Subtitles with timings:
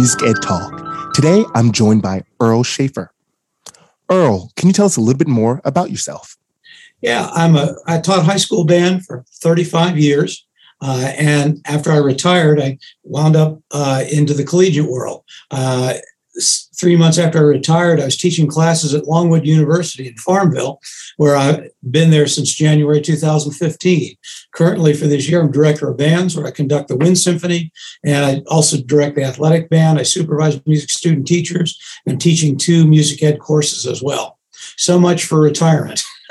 [0.00, 1.12] Music Ed Talk.
[1.12, 3.12] Today, I'm joined by Earl Shaffer.
[4.10, 6.38] Earl, can you tell us a little bit more about yourself?
[7.02, 7.74] Yeah, I'm a.
[7.86, 10.46] I taught high school band for 35 years,
[10.80, 15.22] uh, and after I retired, I wound up uh, into the collegiate world.
[15.50, 15.96] Uh,
[16.80, 20.80] three months after I retired, I was teaching classes at Longwood University in Farmville,
[21.16, 24.16] where I've been there since January 2015.
[24.54, 27.72] Currently, for this year, I'm director of bands, where I conduct the Wind Symphony,
[28.04, 29.98] and I also direct the athletic band.
[29.98, 34.38] I supervise music student teachers, and teaching two music ed courses as well.
[34.76, 36.02] So much for retirement.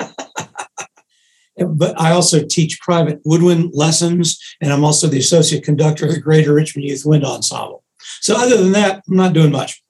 [1.68, 6.20] but I also teach private woodwind lessons, and I'm also the associate conductor of the
[6.20, 7.84] Greater Richmond Youth Wind Ensemble.
[8.20, 9.82] So, other than that, I'm not doing much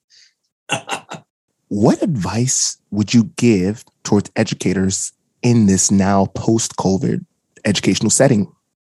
[1.69, 7.25] what advice would you give towards educators in this now post COVID
[7.65, 8.53] educational setting?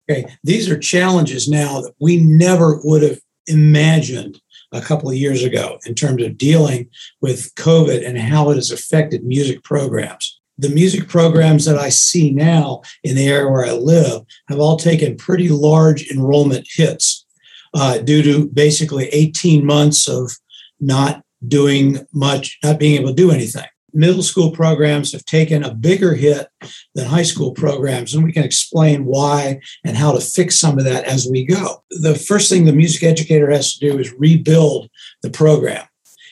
[0.10, 5.44] Okay, these are challenges now that we never would have imagined a couple of years
[5.44, 6.90] ago in terms of dealing
[7.22, 10.40] with COVID and how it has affected music programs.
[10.58, 14.78] The music programs that I see now in the area where I live have all
[14.78, 17.26] taken pretty large enrollment hits
[17.74, 20.32] uh, due to basically 18 months of
[20.80, 23.66] not doing much, not being able to do anything.
[23.96, 26.48] Middle school programs have taken a bigger hit
[26.96, 30.86] than high school programs, and we can explain why and how to fix some of
[30.86, 31.84] that as we go.
[31.92, 34.90] The first thing the music educator has to do is rebuild
[35.22, 35.86] the program.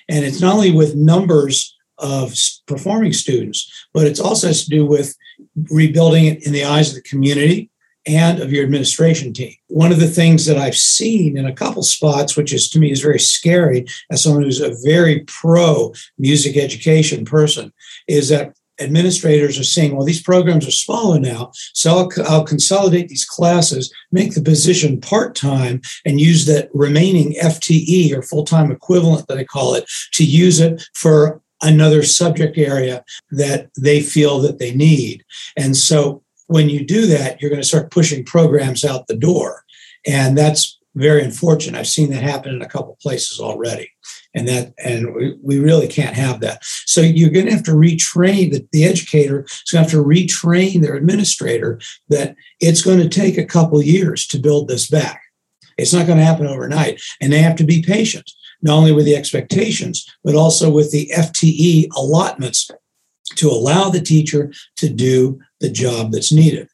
[0.09, 2.33] And it's not only with numbers of
[2.65, 5.15] performing students, but it also has to do with
[5.71, 7.70] rebuilding it in the eyes of the community,
[8.07, 9.53] and of your administration team.
[9.67, 12.91] One of the things that I've seen in a couple spots, which is to me
[12.91, 17.71] is very scary as someone who's a very pro music education person,
[18.07, 23.09] is that administrators are saying, well, these programs are smaller now, so I'll, I'll consolidate
[23.09, 28.71] these classes, make the position part time, and use that remaining FTE or full time
[28.71, 34.39] equivalent that I call it to use it for another subject area that they feel
[34.39, 35.23] that they need.
[35.55, 39.63] And so when you do that, you're going to start pushing programs out the door.
[40.05, 41.79] And that's very unfortunate.
[41.79, 43.89] I've seen that happen in a couple places already.
[44.35, 46.63] And that and we, really can't have that.
[46.63, 50.03] So you're going to have to retrain the, the educator is going to have to
[50.03, 51.79] retrain their administrator
[52.09, 55.21] that it's going to take a couple years to build this back.
[55.77, 57.01] It's not going to happen overnight.
[57.21, 58.29] And they have to be patient,
[58.61, 62.69] not only with the expectations, but also with the FTE allotments
[63.35, 66.67] to allow the teacher to do the job that's needed.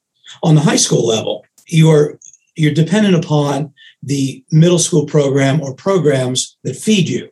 [0.44, 2.20] On the high school level, you are
[2.56, 7.30] you're dependent upon the middle school program or programs that feed you.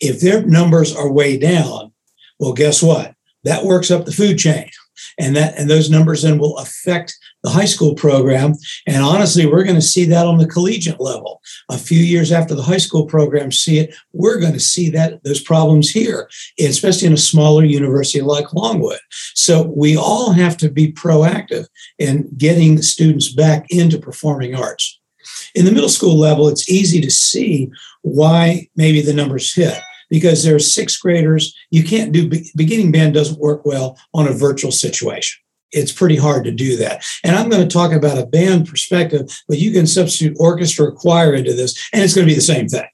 [0.00, 1.92] If their numbers are way down,
[2.38, 3.14] well, guess what?
[3.44, 4.68] That works up the food chain.
[5.18, 8.54] And that and those numbers then will affect the high school program.
[8.86, 11.40] And honestly, we're going to see that on the collegiate level.
[11.70, 15.22] A few years after the high school programs see it, we're going to see that
[15.24, 16.28] those problems here,
[16.60, 19.00] especially in a smaller university like Longwood.
[19.34, 21.66] So we all have to be proactive
[21.98, 25.00] in getting the students back into performing arts.
[25.54, 27.70] In the middle school level, it's easy to see
[28.02, 29.80] why maybe the numbers hit
[30.12, 31.56] because there are sixth graders.
[31.70, 35.40] You can't do beginning band doesn't work well on a virtual situation
[35.72, 37.02] it's pretty hard to do that.
[37.24, 40.92] And I'm going to talk about a band perspective, but you can substitute orchestra or
[40.92, 42.84] choir into this, and it's going to be the same thing.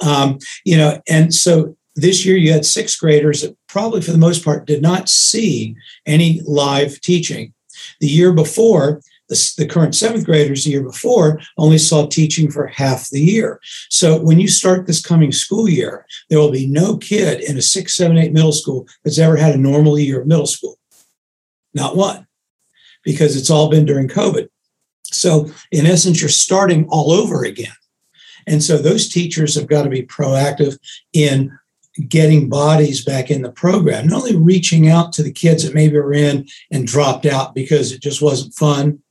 [0.00, 4.18] Um, you know, and so this year you had sixth graders that probably for the
[4.18, 5.74] most part did not see
[6.06, 7.54] any live teaching.
[8.00, 9.00] The year before,
[9.32, 13.60] the, the, current seventh graders the year before only saw teaching for half the year.
[13.88, 17.62] So when you start this coming school year, there will be no kid in a
[17.62, 20.78] six, seven, eight middle school that's ever had a normal year of middle school.
[21.72, 22.26] Not one,
[23.02, 24.48] because it's all been during COVID.
[25.04, 27.72] So, in essence, you're starting all over again.
[28.46, 30.78] And so, those teachers have got to be proactive
[31.12, 31.58] in
[32.08, 35.96] getting bodies back in the program, not only reaching out to the kids that maybe
[35.96, 39.01] were in and dropped out because it just wasn't fun,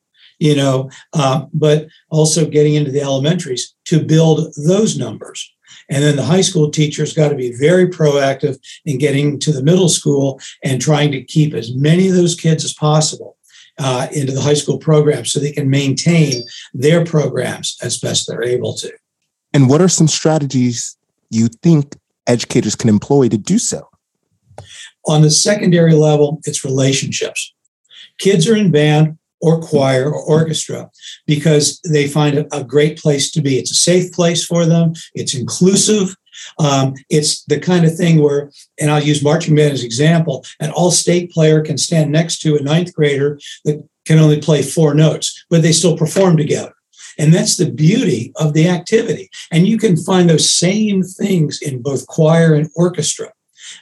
[0.41, 5.53] you know, uh, but also getting into the elementaries to build those numbers.
[5.88, 9.61] And then the high school teachers got to be very proactive in getting to the
[9.61, 13.38] middle school and trying to keep as many of those kids as possible
[13.77, 16.43] uh, into the high school program so they can maintain
[16.73, 18.91] their programs as best they're able to.
[19.53, 20.97] And what are some strategies
[21.29, 21.95] you think
[22.25, 23.88] educators can employ to do so?
[25.07, 27.53] On the secondary level, it's relationships.
[28.17, 30.89] Kids are in band, or choir or orchestra
[31.25, 33.57] because they find it a great place to be.
[33.57, 34.93] It's a safe place for them.
[35.13, 36.15] It's inclusive.
[36.59, 40.71] Um, it's the kind of thing where, and I'll use marching band as example, an
[40.71, 45.45] all-state player can stand next to a ninth grader that can only play four notes,
[45.49, 46.73] but they still perform together.
[47.17, 49.29] And that's the beauty of the activity.
[49.51, 53.31] And you can find those same things in both choir and orchestra.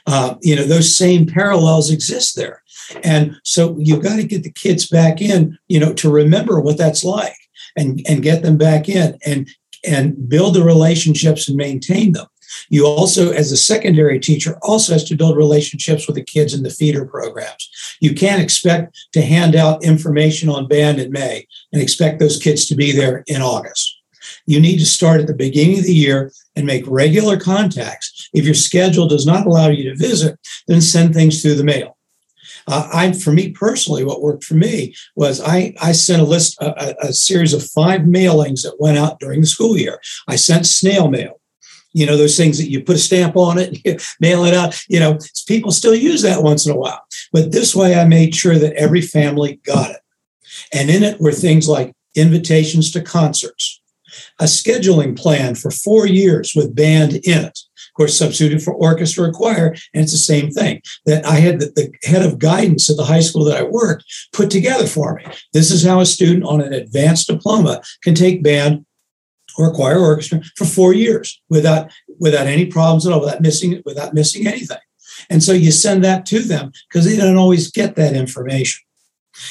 [0.06, 2.62] Uh, you know, those same parallels exist there.
[3.04, 6.78] And so you've got to get the kids back in, you know, to remember what
[6.78, 7.36] that's like
[7.76, 9.48] and, and get them back in and
[9.82, 12.26] and build the relationships and maintain them.
[12.68, 16.62] You also, as a secondary teacher, also has to build relationships with the kids in
[16.62, 17.70] the feeder programs.
[18.00, 22.66] You can't expect to hand out information on band in May and expect those kids
[22.66, 23.99] to be there in August.
[24.46, 28.28] You need to start at the beginning of the year and make regular contacts.
[28.32, 31.96] If your schedule does not allow you to visit, then send things through the mail.
[32.66, 36.60] Uh, I, for me personally, what worked for me was I, I sent a list,
[36.60, 39.98] a, a series of five mailings that went out during the school year.
[40.28, 41.40] I sent snail mail
[41.92, 44.80] you know those things that you put a stamp on it you mail it out
[44.88, 47.02] you know people still use that once in a while
[47.32, 50.00] but this way i made sure that every family got it
[50.72, 53.79] and in it were things like invitations to concerts
[54.38, 59.28] a scheduling plan for four years with band in it of course substituted for orchestra
[59.28, 62.88] or choir and it's the same thing that i had the, the head of guidance
[62.88, 66.06] at the high school that i worked put together for me this is how a
[66.06, 68.84] student on an advanced diploma can take band
[69.58, 74.14] or choir orchestra for four years without without any problems at all, without missing without
[74.14, 74.78] missing anything.
[75.28, 78.82] And so you send that to them because they don't always get that information.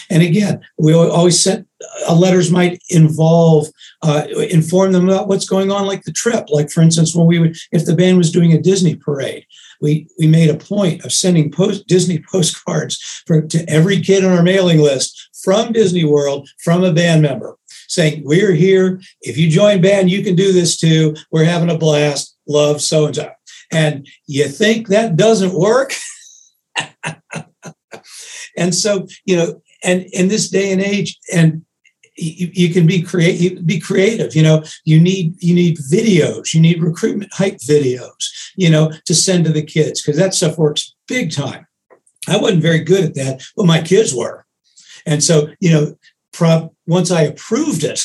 [0.09, 1.67] And again, we always sent
[2.07, 3.67] uh, letters might involve
[4.01, 6.45] uh, inform them about what's going on, like the trip.
[6.49, 9.45] Like for instance, when we would, if the band was doing a Disney parade,
[9.81, 14.37] we we made a point of sending post Disney postcards for to every kid on
[14.37, 17.57] our mailing list from Disney World from a band member
[17.89, 19.01] saying, We're here.
[19.21, 21.15] If you join band, you can do this too.
[21.31, 22.37] We're having a blast.
[22.47, 23.31] Love so and so.
[23.71, 25.93] And you think that doesn't work?
[28.57, 31.65] and so, you know, and in this day and age, and
[32.21, 36.59] you, you, can be creative be creative you know you need you need videos you
[36.59, 40.95] need recruitment hype videos you know to send to the kids because that stuff works
[41.07, 41.65] big time
[42.27, 44.45] i wasn't very good at that but my kids were
[45.05, 45.95] and so you know
[46.39, 48.01] pro- once I approved it,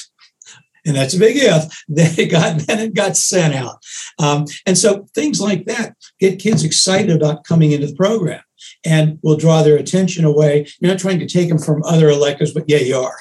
[0.86, 3.78] and that's a big if, then it got then it got sent out.
[4.18, 8.42] Um, and so things like that get kids excited about coming into the program
[8.84, 10.66] and will draw their attention away.
[10.80, 13.16] You're not trying to take them from other electives, but yeah, you are.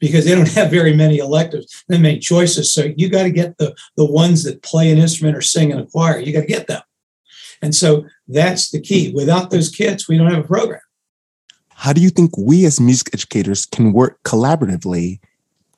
[0.00, 2.72] Because they don't have very many electives, they many choices.
[2.72, 5.78] So you got to get the, the ones that play an instrument or sing in
[5.78, 6.18] a choir.
[6.18, 6.82] You got to get them.
[7.60, 9.12] And so that's the key.
[9.14, 10.80] Without those kids, we don't have a program.
[11.70, 15.20] How do you think we as music educators can work collaboratively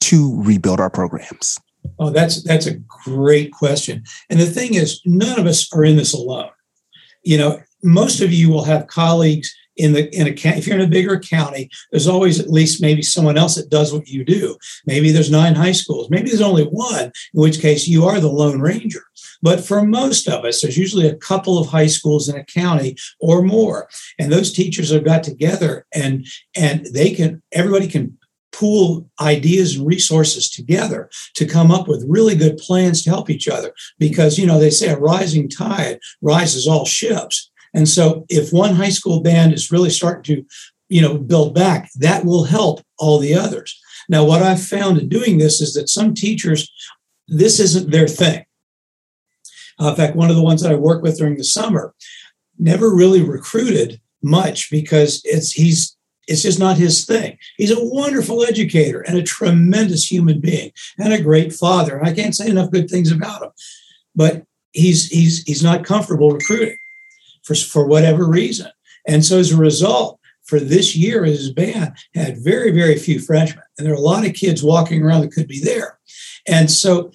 [0.00, 1.58] to rebuild our programs?
[1.99, 2.75] Oh, that's that's a
[3.05, 4.05] great question.
[4.28, 6.50] And the thing is, none of us are in this alone.
[7.23, 10.84] You know, most of you will have colleagues in the in a if you're in
[10.84, 14.56] a bigger county, there's always at least maybe someone else that does what you do.
[14.86, 16.10] Maybe there's nine high schools.
[16.10, 19.04] Maybe there's only one, in which case you are the lone ranger.
[19.42, 22.96] But for most of us, there's usually a couple of high schools in a county
[23.20, 23.88] or more.
[24.18, 28.18] And those teachers have got together and and they can everybody can
[28.52, 33.48] pool ideas and resources together to come up with really good plans to help each
[33.48, 38.52] other because you know they say a rising tide rises all ships and so if
[38.52, 40.44] one high school band is really starting to
[40.88, 45.08] you know build back that will help all the others now what i've found in
[45.08, 46.70] doing this is that some teachers
[47.28, 48.44] this isn't their thing
[49.80, 51.94] uh, in fact, one of the ones that I work with during the summer
[52.58, 55.96] never really recruited much because it's he's
[56.28, 57.38] it's just not his thing.
[57.56, 62.04] He's a wonderful educator and a tremendous human being and a great father.
[62.04, 63.50] I can't say enough good things about him.
[64.14, 66.76] But he's he's he's not comfortable recruiting
[67.42, 68.70] for, for whatever reason.
[69.06, 73.62] And so as a result, for this year, his band had very, very few freshmen.
[73.78, 75.99] And there are a lot of kids walking around that could be there.
[76.49, 77.12] And so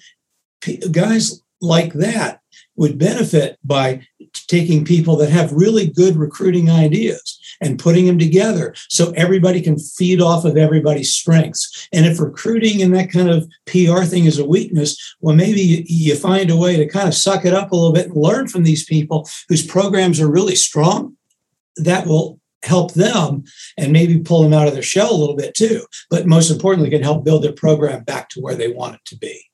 [0.90, 2.40] guys like that
[2.76, 4.06] would benefit by
[4.48, 9.78] taking people that have really good recruiting ideas and putting them together so everybody can
[9.78, 11.88] feed off of everybody's strengths.
[11.92, 16.16] And if recruiting and that kind of PR thing is a weakness, well, maybe you,
[16.16, 18.64] find a way to kind of suck it up a little bit and learn from
[18.64, 21.14] these people whose programs are really strong.
[21.76, 23.44] That will help them
[23.76, 25.84] and maybe pull them out of their shell a little bit too.
[26.10, 29.16] But most importantly, can help build their program back to where they want it to
[29.16, 29.44] be.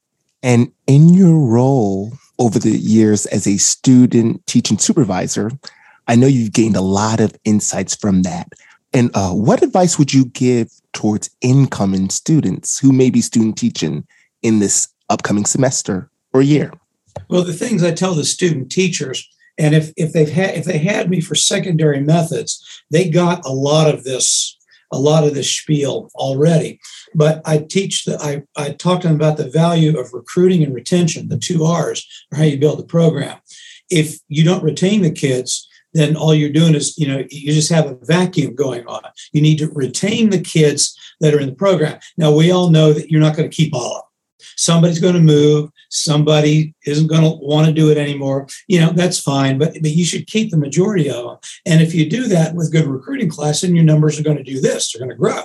[0.43, 5.51] And in your role over the years as a student teaching supervisor,
[6.09, 8.53] I know you've gained a lot of insights from that.
[8.93, 14.07] And uh, what advice would you give towards incoming students who may be student teaching
[14.43, 16.73] in this upcoming semester or year?
[17.29, 19.29] Well, the things I tell the student teachers,
[19.59, 23.53] and if, if they've had if they had me for secondary methods, they got a
[23.53, 24.57] lot of this
[24.91, 26.79] a lot of this spiel already.
[27.15, 30.75] But I teach that I, I talk to them about the value of recruiting and
[30.75, 33.39] retention, the two R's, or how you build the program.
[33.91, 37.71] If you don't retain the kids, then all you're doing is, you know, you just
[37.71, 39.03] have a vacuum going on.
[39.33, 41.99] You need to retain the kids that are in the program.
[42.17, 44.09] Now, we all know that you're not going to keep all of them.
[44.57, 45.71] Somebody's going to move.
[45.91, 48.47] Somebody isn't going to want to do it anymore.
[48.69, 51.37] You know, that's fine, but, but you should keep the majority of them.
[51.67, 54.43] And if you do that with good recruiting class, then your numbers are going to
[54.43, 54.93] do this.
[54.93, 55.45] They're going to grow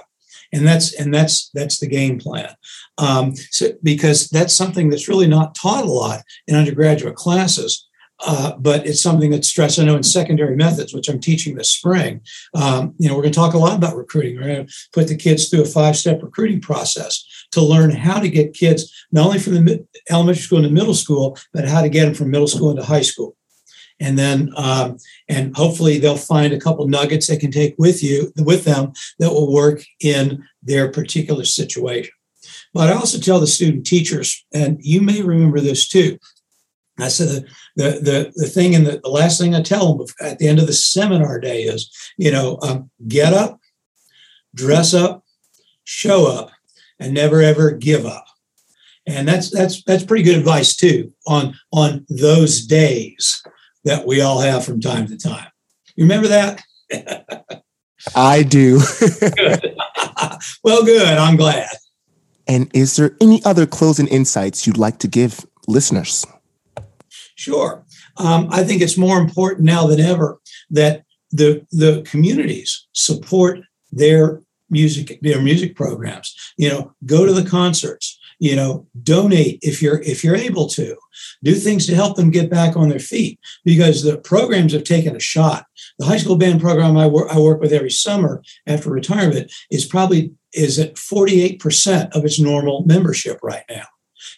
[0.54, 2.56] and that's and that's that's the game plan
[2.98, 7.87] um, so because that's something that's really not taught a lot in undergraduate classes
[8.26, 9.80] uh, but it's something that's stressed.
[9.80, 12.22] I know in secondary methods, which I'm teaching this spring,
[12.54, 14.38] um, you know, we're going to talk a lot about recruiting.
[14.38, 18.30] We're going to put the kids through a five-step recruiting process to learn how to
[18.30, 22.06] get kids not only from the elementary school into middle school, but how to get
[22.06, 23.36] them from middle school into high school.
[24.00, 24.98] And then, um,
[25.28, 29.32] and hopefully, they'll find a couple nuggets they can take with you, with them, that
[29.32, 32.12] will work in their particular situation.
[32.74, 36.20] But I also tell the student teachers, and you may remember this too.
[37.00, 40.08] I said the the the, the thing and the, the, last thing I tell them
[40.22, 43.60] at the end of the seminar day is, you know, um, get up,
[44.56, 45.24] dress up,
[45.84, 46.52] show up,
[47.00, 48.26] and never ever give up.
[49.06, 53.42] And that's that's that's pretty good advice too on on those days
[53.84, 55.48] that we all have from time to time.
[55.96, 56.62] You remember that?
[58.16, 58.80] I do.
[59.00, 59.76] good.
[60.64, 61.18] well, good.
[61.18, 61.70] I'm glad.
[62.48, 66.26] And is there any other closing insights you'd like to give listeners?
[67.38, 67.86] Sure.
[68.18, 70.40] Um, I think it's more important now than ever
[70.72, 73.60] that the the communities support
[73.92, 74.42] their
[74.72, 76.36] music their music programs.
[76.58, 78.20] You know, go to the concerts.
[78.40, 80.96] You know, donate if you're if you're able to.
[81.44, 85.16] Do things to help them get back on their feet because the programs have taken
[85.16, 85.66] a shot.
[85.98, 89.86] The high school band program I work I work with every summer after retirement is
[89.86, 93.86] probably is at 48% of its normal membership right now.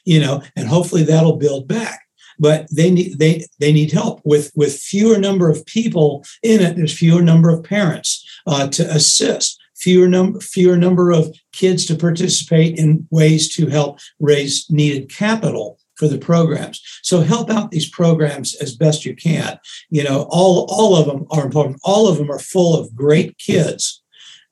[0.04, 2.02] You know, and hopefully that'll build back
[2.40, 6.76] but they need they they need help with with fewer number of people in it.
[6.76, 11.96] There's fewer number of parents uh, to assist, fewer number fewer number of kids to
[11.96, 16.82] participate in ways to help raise needed capital for the programs.
[17.04, 19.60] So help out these programs as best you can.
[19.90, 21.80] You know, all all of them are important.
[21.84, 24.02] All of them are full of great kids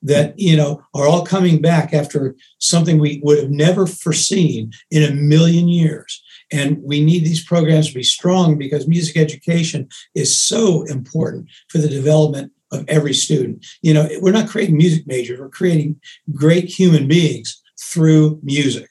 [0.02, 5.02] that you know are all coming back after something we would have never foreseen in
[5.02, 10.36] a million years and we need these programs to be strong because music education is
[10.36, 13.64] so important for the development of every student.
[13.82, 16.00] You know, we're not creating music majors, we're creating
[16.34, 18.88] great human beings through music.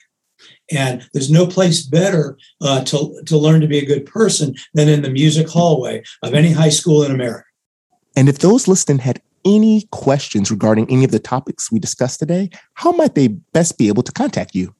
[0.70, 4.90] And there's no place better uh, to, to learn to be a good person than
[4.90, 7.46] in the music hallway of any high school in America.
[8.16, 12.50] And if those listening had any questions regarding any of the topics we discussed today,
[12.74, 14.76] how might they best be able to contact you?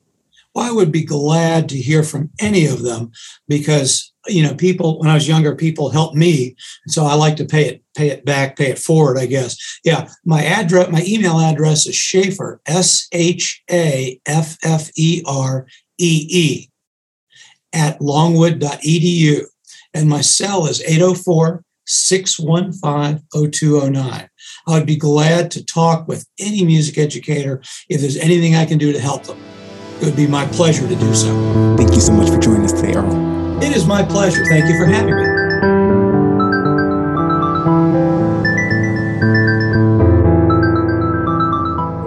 [0.58, 3.12] I would be glad to hear from any of them
[3.48, 6.56] because you know people when I was younger people helped me.
[6.88, 9.58] So I like to pay it pay it back pay it forward I guess.
[9.84, 15.68] Yeah my address my email address is Shaffer S H A F F E R
[15.98, 16.70] E E
[17.74, 19.46] at longwood.edu
[19.94, 24.30] and my cell is 804 615 0209
[24.68, 28.78] I would be glad to talk with any music educator if there's anything I can
[28.78, 29.38] do to help them
[30.02, 31.76] it would be my pleasure to do so.
[31.78, 33.64] Thank you so much for joining us today, Earl.
[33.64, 34.46] It is my pleasure.
[34.46, 35.26] Thank you for having me.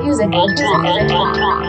[0.04, 1.59] Music.